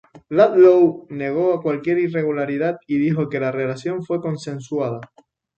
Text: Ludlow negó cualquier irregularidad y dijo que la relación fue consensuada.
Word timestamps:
Ludlow 0.29 1.05
negó 1.11 1.61
cualquier 1.61 1.99
irregularidad 1.99 2.77
y 2.87 2.97
dijo 2.97 3.29
que 3.29 3.39
la 3.39 3.51
relación 3.51 4.03
fue 4.03 4.19
consensuada. 4.19 4.99